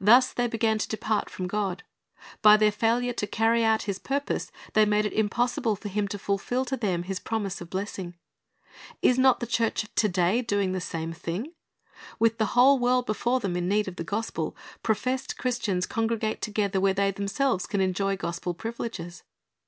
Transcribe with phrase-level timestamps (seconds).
[0.00, 1.82] Thus they began to depart from God.
[2.40, 6.20] By their failure to carry out His purpose, they made it impossible for Him to
[6.20, 8.14] fulfil to them His promise of blessing.
[9.02, 11.50] Is not the church of to day doing the same thing?
[12.20, 16.80] With the whole world before them in need of the gospel, professed Christians congregate together
[16.80, 19.24] where they themselves can enjoy gospel privileges.